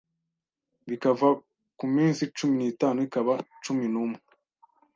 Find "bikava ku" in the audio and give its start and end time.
0.87-1.85